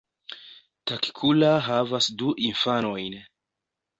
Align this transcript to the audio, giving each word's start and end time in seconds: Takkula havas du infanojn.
Takkula 0.91 1.51
havas 1.67 2.09
du 2.21 2.31
infanojn. 2.47 3.21